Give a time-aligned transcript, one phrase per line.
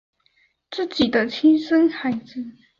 [0.71, 2.43] 自己的亲生孩子